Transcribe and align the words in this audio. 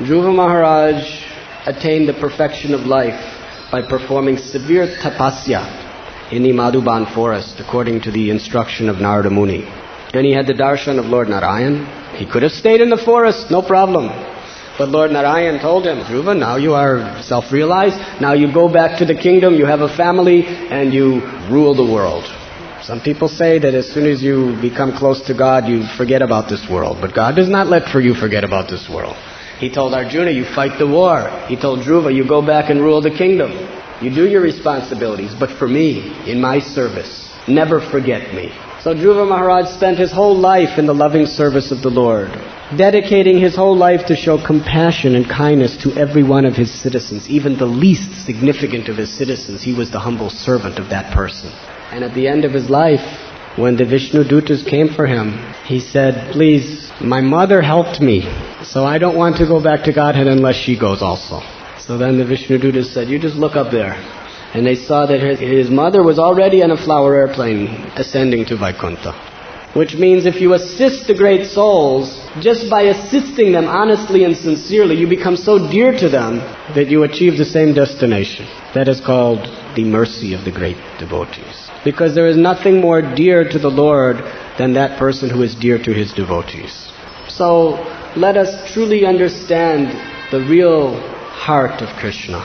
Dhruva 0.00 0.34
Maharaj 0.34 1.04
attained 1.66 2.08
the 2.08 2.14
perfection 2.14 2.74
of 2.74 2.80
life 2.80 3.14
by 3.70 3.80
performing 3.80 4.36
severe 4.36 4.88
tapasya 4.88 6.32
in 6.32 6.42
the 6.42 6.50
Madhuban 6.50 7.14
forest 7.14 7.60
according 7.60 8.00
to 8.00 8.10
the 8.10 8.30
instruction 8.30 8.88
of 8.88 8.96
Narada 8.96 9.30
Muni. 9.30 9.62
And 10.12 10.26
he 10.26 10.32
had 10.32 10.48
the 10.48 10.52
darshan 10.52 10.98
of 10.98 11.06
Lord 11.06 11.28
Narayan. 11.28 11.86
He 12.16 12.26
could 12.26 12.42
have 12.42 12.50
stayed 12.50 12.80
in 12.80 12.90
the 12.90 12.96
forest, 12.96 13.52
no 13.52 13.62
problem. 13.62 14.08
But 14.76 14.88
Lord 14.88 15.12
Narayan 15.12 15.60
told 15.60 15.86
him, 15.86 15.98
Dhruva, 15.98 16.36
now 16.36 16.56
you 16.56 16.74
are 16.74 17.22
self-realized. 17.22 18.20
Now 18.20 18.32
you 18.32 18.52
go 18.52 18.68
back 18.72 18.98
to 18.98 19.04
the 19.04 19.14
kingdom, 19.14 19.54
you 19.54 19.66
have 19.66 19.80
a 19.80 19.96
family, 19.96 20.44
and 20.44 20.92
you 20.92 21.20
rule 21.48 21.76
the 21.76 21.86
world. 21.86 22.24
Some 22.82 23.00
people 23.00 23.28
say 23.28 23.60
that 23.60 23.74
as 23.74 23.92
soon 23.92 24.10
as 24.10 24.20
you 24.20 24.58
become 24.60 24.90
close 24.98 25.22
to 25.28 25.34
God, 25.34 25.68
you 25.68 25.86
forget 25.96 26.20
about 26.20 26.48
this 26.48 26.68
world. 26.68 26.98
But 27.00 27.14
God 27.14 27.36
does 27.36 27.48
not 27.48 27.68
let 27.68 27.88
for 27.90 28.00
you 28.00 28.14
forget 28.14 28.42
about 28.42 28.68
this 28.68 28.90
world. 28.92 29.14
He 29.58 29.70
told 29.70 29.94
Arjuna, 29.94 30.30
you 30.30 30.44
fight 30.44 30.78
the 30.78 30.86
war. 30.86 31.28
He 31.48 31.56
told 31.56 31.80
Dhruva, 31.80 32.14
you 32.14 32.26
go 32.26 32.44
back 32.44 32.70
and 32.70 32.80
rule 32.80 33.00
the 33.00 33.10
kingdom. 33.10 33.52
You 34.02 34.14
do 34.14 34.28
your 34.28 34.42
responsibilities, 34.42 35.34
but 35.38 35.50
for 35.50 35.68
me, 35.68 36.12
in 36.30 36.40
my 36.40 36.58
service, 36.58 37.30
never 37.46 37.80
forget 37.80 38.34
me. 38.34 38.52
So 38.82 38.92
Dhruva 38.92 39.26
Maharaj 39.26 39.68
spent 39.68 39.98
his 39.98 40.12
whole 40.12 40.36
life 40.36 40.78
in 40.78 40.86
the 40.86 40.94
loving 40.94 41.24
service 41.24 41.70
of 41.70 41.80
the 41.80 41.88
Lord, 41.88 42.28
dedicating 42.76 43.38
his 43.40 43.56
whole 43.56 43.76
life 43.76 44.06
to 44.06 44.16
show 44.16 44.36
compassion 44.44 45.14
and 45.14 45.26
kindness 45.26 45.76
to 45.84 45.92
every 45.94 46.22
one 46.22 46.44
of 46.44 46.54
his 46.54 46.70
citizens, 46.82 47.28
even 47.30 47.56
the 47.56 47.64
least 47.64 48.26
significant 48.26 48.88
of 48.88 48.96
his 48.96 49.16
citizens. 49.16 49.62
He 49.62 49.72
was 49.72 49.90
the 49.90 50.00
humble 50.00 50.28
servant 50.28 50.78
of 50.78 50.90
that 50.90 51.14
person. 51.14 51.50
And 51.92 52.04
at 52.04 52.14
the 52.14 52.28
end 52.28 52.44
of 52.44 52.52
his 52.52 52.68
life, 52.68 53.00
when 53.56 53.76
the 53.76 53.84
Vishnu 53.84 54.24
Dutas 54.24 54.68
came 54.68 54.88
for 54.88 55.06
him, 55.06 55.32
he 55.64 55.78
said, 55.78 56.32
Please, 56.32 56.90
my 57.00 57.20
mother 57.20 57.62
helped 57.62 58.00
me, 58.00 58.20
so 58.64 58.84
I 58.84 58.98
don't 58.98 59.16
want 59.16 59.36
to 59.36 59.46
go 59.46 59.62
back 59.62 59.84
to 59.84 59.92
Godhead 59.92 60.26
unless 60.26 60.56
she 60.56 60.78
goes 60.78 61.02
also. 61.02 61.40
So 61.78 61.98
then 61.98 62.18
the 62.18 62.24
Vishnu 62.24 62.58
Dutas 62.58 62.92
said, 62.92 63.08
You 63.08 63.18
just 63.18 63.36
look 63.36 63.56
up 63.56 63.70
there. 63.70 63.92
And 64.54 64.64
they 64.64 64.76
saw 64.76 65.06
that 65.06 65.20
his 65.40 65.68
mother 65.68 66.02
was 66.02 66.18
already 66.18 66.62
on 66.62 66.70
a 66.70 66.76
flower 66.76 67.16
airplane 67.16 67.66
ascending 67.96 68.46
to 68.46 68.56
Vaikuntha. 68.56 69.12
Which 69.74 69.94
means 69.94 70.24
if 70.24 70.40
you 70.40 70.54
assist 70.54 71.08
the 71.08 71.14
great 71.14 71.46
souls, 71.46 72.06
just 72.40 72.70
by 72.70 72.82
assisting 72.82 73.50
them 73.50 73.66
honestly 73.66 74.22
and 74.22 74.36
sincerely, 74.36 74.94
you 74.94 75.08
become 75.08 75.36
so 75.36 75.58
dear 75.58 75.90
to 75.98 76.08
them 76.08 76.38
that 76.76 76.86
you 76.86 77.02
achieve 77.02 77.36
the 77.36 77.44
same 77.44 77.74
destination. 77.74 78.46
That 78.76 78.86
is 78.86 79.00
called 79.00 79.40
the 79.74 79.82
mercy 79.82 80.32
of 80.32 80.44
the 80.44 80.52
great 80.52 80.76
devotees. 81.00 81.68
Because 81.84 82.14
there 82.14 82.28
is 82.28 82.36
nothing 82.36 82.80
more 82.80 83.02
dear 83.02 83.42
to 83.48 83.58
the 83.58 83.68
Lord 83.68 84.18
than 84.56 84.74
that 84.74 84.96
person 84.96 85.28
who 85.28 85.42
is 85.42 85.56
dear 85.56 85.82
to 85.82 85.92
his 85.92 86.12
devotees. 86.12 86.92
So 87.26 87.82
let 88.16 88.36
us 88.36 88.72
truly 88.72 89.04
understand 89.04 89.88
the 90.30 90.40
real 90.48 90.94
heart 91.32 91.82
of 91.82 91.88
Krishna. 91.98 92.38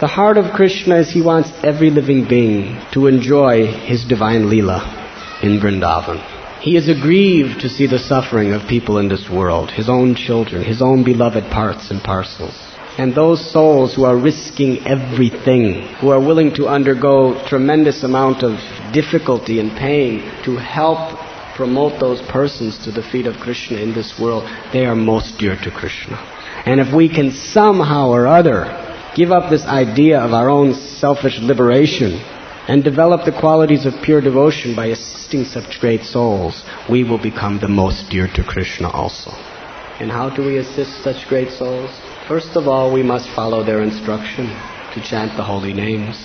The 0.00 0.06
heart 0.06 0.38
of 0.38 0.52
Krishna 0.52 0.96
is 0.96 1.10
he 1.10 1.20
wants 1.20 1.50
every 1.62 1.90
living 1.90 2.26
being 2.26 2.80
to 2.92 3.06
enjoy 3.06 3.66
his 3.66 4.04
divine 4.04 4.44
Leela 4.44 4.80
in 5.42 5.60
Vrindavan. 5.60 6.18
He 6.60 6.76
is 6.76 6.88
aggrieved 6.88 7.60
to 7.60 7.68
see 7.68 7.86
the 7.86 7.98
suffering 7.98 8.52
of 8.52 8.68
people 8.68 8.98
in 8.98 9.08
this 9.08 9.28
world, 9.28 9.70
his 9.70 9.88
own 9.88 10.14
children, 10.14 10.64
his 10.64 10.80
own 10.80 11.04
beloved 11.04 11.44
parts 11.50 11.90
and 11.90 12.02
parcels. 12.02 12.54
And 12.96 13.14
those 13.14 13.50
souls 13.52 13.94
who 13.94 14.04
are 14.04 14.16
risking 14.16 14.86
everything, 14.86 15.88
who 16.00 16.10
are 16.10 16.20
willing 16.20 16.54
to 16.54 16.68
undergo 16.68 17.42
tremendous 17.46 18.02
amount 18.02 18.42
of 18.42 18.58
difficulty 18.92 19.60
and 19.60 19.72
pain 19.72 20.20
to 20.44 20.56
help 20.56 21.21
promote 21.54 22.00
those 22.00 22.20
persons 22.30 22.78
to 22.84 22.90
the 22.90 23.02
feet 23.02 23.26
of 23.26 23.36
Krishna 23.36 23.78
in 23.78 23.94
this 23.94 24.18
world, 24.18 24.44
they 24.72 24.86
are 24.86 24.94
most 24.94 25.38
dear 25.38 25.56
to 25.56 25.70
Krishna. 25.70 26.16
And 26.66 26.80
if 26.80 26.94
we 26.94 27.08
can 27.08 27.30
somehow 27.30 28.08
or 28.08 28.26
other 28.26 28.66
give 29.14 29.30
up 29.30 29.50
this 29.50 29.64
idea 29.64 30.20
of 30.20 30.32
our 30.32 30.48
own 30.48 30.74
selfish 30.74 31.38
liberation 31.40 32.20
and 32.68 32.84
develop 32.84 33.24
the 33.24 33.38
qualities 33.38 33.86
of 33.86 33.94
pure 34.02 34.20
devotion 34.20 34.74
by 34.76 34.86
assisting 34.86 35.44
such 35.44 35.80
great 35.80 36.02
souls, 36.02 36.62
we 36.88 37.02
will 37.04 37.20
become 37.20 37.58
the 37.58 37.68
most 37.68 38.08
dear 38.08 38.28
to 38.34 38.44
Krishna 38.44 38.88
also. 38.90 39.30
And 40.00 40.10
how 40.10 40.30
do 40.30 40.44
we 40.44 40.58
assist 40.58 41.02
such 41.02 41.28
great 41.28 41.50
souls? 41.50 41.90
First 42.28 42.56
of 42.56 42.68
all, 42.68 42.92
we 42.92 43.02
must 43.02 43.28
follow 43.30 43.64
their 43.64 43.82
instruction 43.82 44.46
to 44.94 45.02
chant 45.02 45.36
the 45.36 45.44
holy 45.44 45.72
names. 45.72 46.16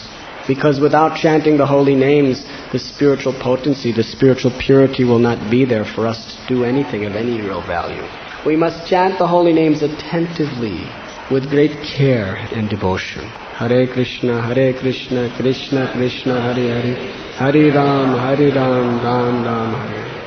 Because 0.47 0.79
without 0.79 1.17
chanting 1.17 1.57
the 1.57 1.65
holy 1.65 1.95
names, 1.95 2.45
the 2.71 2.79
spiritual 2.79 3.33
potency, 3.33 3.91
the 3.91 4.03
spiritual 4.03 4.51
purity 4.57 5.03
will 5.03 5.19
not 5.19 5.51
be 5.51 5.65
there 5.65 5.85
for 5.85 6.07
us 6.07 6.19
to 6.33 6.47
do 6.47 6.63
anything 6.63 7.05
of 7.05 7.15
any 7.15 7.41
real 7.41 7.61
value. 7.61 8.03
We 8.45 8.55
must 8.55 8.87
chant 8.87 9.19
the 9.19 9.27
holy 9.27 9.51
names 9.51 9.81
attentively, 9.83 10.89
with 11.29 11.49
great 11.49 11.75
care 11.83 12.35
and 12.55 12.69
devotion. 12.69 13.25
Hare 13.59 13.87
Krishna, 13.87 14.41
Hare 14.41 14.73
Krishna, 14.73 15.33
Krishna 15.35 15.91
Krishna, 15.93 16.41
Hare 16.41 16.81
Hare, 16.81 16.95
Hare 17.35 17.73
Ram, 17.73 18.17
Hare 18.17 18.53
Ram, 18.53 19.03
Ram 19.03 19.43
Ram, 19.43 19.73
Hare. 19.73 20.17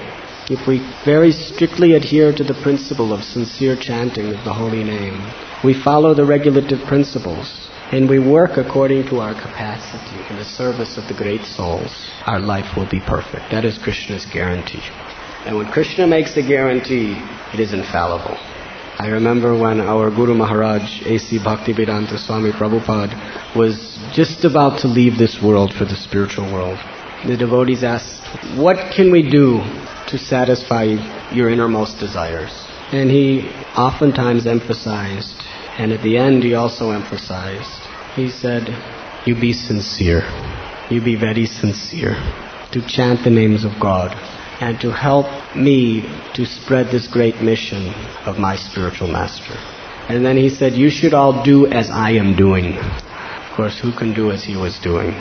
If 0.50 0.66
we 0.66 0.80
very 1.04 1.32
strictly 1.32 1.94
adhere 1.94 2.34
to 2.34 2.44
the 2.44 2.60
principle 2.62 3.14
of 3.14 3.24
sincere 3.24 3.76
chanting 3.76 4.34
of 4.34 4.44
the 4.44 4.52
holy 4.52 4.84
name, 4.84 5.32
we 5.64 5.72
follow 5.72 6.12
the 6.12 6.26
regulative 6.26 6.80
principles, 6.86 7.70
and 7.92 8.08
we 8.08 8.18
work 8.18 8.56
according 8.56 9.08
to 9.08 9.18
our 9.18 9.34
capacity 9.34 10.24
in 10.30 10.36
the 10.36 10.44
service 10.44 10.96
of 10.96 11.08
the 11.08 11.14
great 11.14 11.44
souls, 11.44 12.10
our 12.26 12.38
life 12.38 12.76
will 12.76 12.88
be 12.88 13.00
perfect. 13.00 13.50
That 13.50 13.64
is 13.64 13.78
Krishna's 13.78 14.26
guarantee. 14.26 14.82
And 15.44 15.56
when 15.56 15.72
Krishna 15.72 16.06
makes 16.06 16.34
the 16.34 16.46
guarantee, 16.46 17.16
it 17.52 17.58
is 17.58 17.72
infallible. 17.72 18.38
I 19.00 19.08
remember 19.08 19.58
when 19.58 19.80
our 19.80 20.10
Guru 20.10 20.34
Maharaj, 20.34 21.02
A.C. 21.06 21.38
Bhaktivedanta 21.38 22.18
Swami 22.18 22.52
Prabhupada, 22.52 23.56
was 23.56 23.98
just 24.12 24.44
about 24.44 24.80
to 24.80 24.88
leave 24.88 25.16
this 25.16 25.40
world 25.42 25.72
for 25.72 25.86
the 25.86 25.96
spiritual 25.96 26.52
world. 26.52 26.78
The 27.26 27.36
devotees 27.36 27.82
asked, 27.82 28.22
What 28.58 28.92
can 28.94 29.10
we 29.10 29.22
do 29.28 29.60
to 30.08 30.18
satisfy 30.18 30.84
your 31.32 31.48
innermost 31.48 31.98
desires? 31.98 32.52
And 32.92 33.10
he 33.10 33.48
oftentimes 33.74 34.46
emphasized, 34.46 35.34
and 35.78 35.92
at 35.92 36.02
the 36.02 36.18
end 36.18 36.42
he 36.42 36.52
also 36.52 36.90
emphasized, 36.90 37.79
he 38.14 38.28
said, 38.28 38.68
You 39.26 39.34
be 39.34 39.52
sincere. 39.52 40.22
You 40.90 41.00
be 41.00 41.16
very 41.16 41.46
sincere 41.46 42.16
to 42.72 42.86
chant 42.86 43.24
the 43.24 43.30
names 43.30 43.64
of 43.64 43.72
God 43.80 44.10
and 44.60 44.80
to 44.80 44.92
help 44.92 45.26
me 45.56 46.02
to 46.34 46.44
spread 46.44 46.86
this 46.86 47.06
great 47.06 47.40
mission 47.40 47.88
of 48.26 48.38
my 48.38 48.56
spiritual 48.56 49.08
master. 49.08 49.54
And 50.08 50.24
then 50.24 50.36
he 50.36 50.48
said, 50.48 50.72
You 50.74 50.90
should 50.90 51.14
all 51.14 51.44
do 51.44 51.66
as 51.66 51.88
I 51.90 52.10
am 52.12 52.36
doing. 52.36 52.76
Of 52.76 53.56
course, 53.56 53.78
who 53.78 53.92
can 53.92 54.12
do 54.14 54.30
as 54.30 54.44
he 54.44 54.56
was 54.56 54.78
doing? 54.78 55.12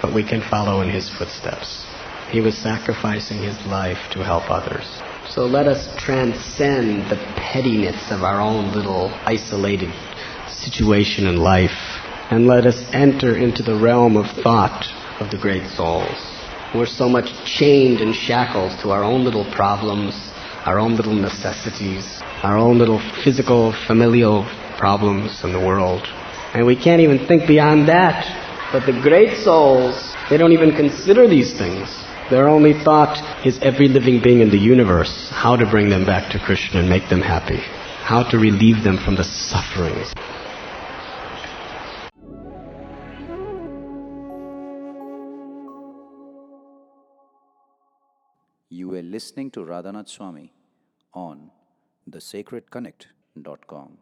But 0.00 0.14
we 0.14 0.22
can 0.26 0.40
follow 0.40 0.80
in 0.80 0.88
his 0.88 1.08
footsteps. 1.08 1.84
He 2.30 2.40
was 2.40 2.56
sacrificing 2.56 3.38
his 3.38 3.58
life 3.66 3.98
to 4.12 4.22
help 4.22 4.50
others. 4.50 4.86
So 5.28 5.46
let 5.46 5.66
us 5.66 5.88
transcend 5.98 7.10
the 7.10 7.16
pettiness 7.36 8.10
of 8.10 8.22
our 8.22 8.40
own 8.40 8.72
little 8.72 9.08
isolated 9.24 9.92
situation 10.48 11.26
in 11.26 11.36
life 11.36 11.97
and 12.30 12.46
let 12.46 12.66
us 12.66 12.82
enter 12.92 13.36
into 13.36 13.62
the 13.62 13.78
realm 13.78 14.16
of 14.16 14.26
thought 14.42 14.86
of 15.20 15.30
the 15.30 15.38
great 15.38 15.66
souls. 15.70 16.16
We're 16.74 16.86
so 16.86 17.08
much 17.08 17.32
chained 17.46 18.00
and 18.00 18.14
shackled 18.14 18.78
to 18.80 18.90
our 18.90 19.02
own 19.02 19.24
little 19.24 19.50
problems, 19.52 20.14
our 20.66 20.78
own 20.78 20.96
little 20.96 21.14
necessities, 21.14 22.20
our 22.42 22.58
own 22.58 22.78
little 22.78 23.00
physical, 23.24 23.72
familial 23.86 24.44
problems 24.76 25.42
in 25.42 25.52
the 25.52 25.58
world. 25.58 26.06
And 26.52 26.66
we 26.66 26.76
can't 26.76 27.00
even 27.00 27.26
think 27.26 27.46
beyond 27.46 27.88
that. 27.88 28.24
But 28.72 28.84
the 28.84 29.00
great 29.00 29.38
souls, 29.38 30.14
they 30.28 30.36
don't 30.36 30.52
even 30.52 30.76
consider 30.76 31.26
these 31.26 31.56
things. 31.56 31.88
Their 32.28 32.48
only 32.48 32.74
thought 32.74 33.16
is 33.46 33.58
every 33.62 33.88
living 33.88 34.20
being 34.22 34.42
in 34.42 34.50
the 34.50 34.58
universe, 34.58 35.30
how 35.32 35.56
to 35.56 35.64
bring 35.64 35.88
them 35.88 36.04
back 36.04 36.30
to 36.32 36.38
Krishna 36.38 36.80
and 36.80 36.88
make 36.90 37.08
them 37.08 37.22
happy, 37.22 37.60
how 38.04 38.28
to 38.30 38.36
relieve 38.36 38.84
them 38.84 38.98
from 38.98 39.16
the 39.16 39.24
sufferings. 39.24 40.12
You 48.70 48.88
were 48.88 49.02
listening 49.02 49.50
to 49.52 49.60
Radhanath 49.60 50.08
Swami 50.10 50.52
on 51.14 51.50
thesacredconnect.com. 52.10 53.98